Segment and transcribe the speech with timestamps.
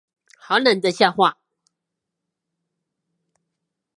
[0.35, 1.37] 好冷的笑話